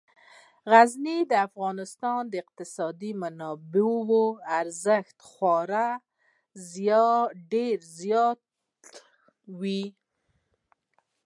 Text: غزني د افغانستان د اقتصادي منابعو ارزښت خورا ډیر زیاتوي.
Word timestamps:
غزني 0.71 1.19
د 1.31 1.33
افغانستان 1.47 2.21
د 2.27 2.33
اقتصادي 2.43 3.11
منابعو 3.21 4.23
ارزښت 4.59 5.17
خورا 5.29 5.89
ډیر 7.51 7.77
زیاتوي. 7.99 9.83